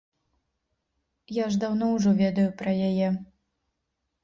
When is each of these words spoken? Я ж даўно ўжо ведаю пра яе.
Я 1.35 1.45
ж 1.51 1.61
даўно 1.65 1.91
ўжо 1.95 2.15
ведаю 2.23 2.49
пра 2.65 2.77
яе. 2.89 3.07